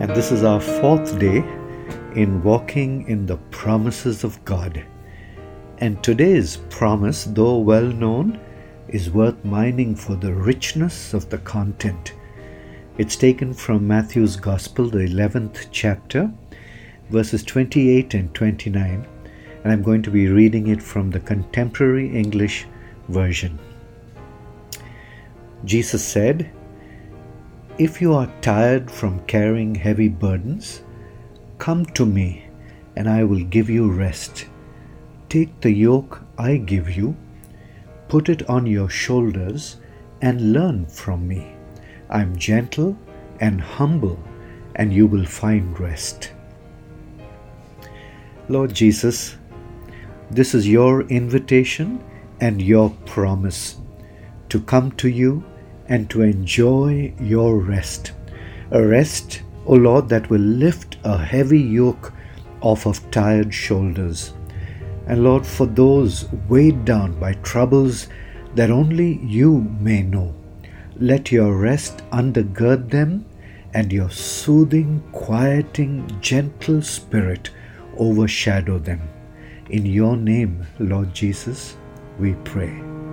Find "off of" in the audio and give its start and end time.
62.60-63.10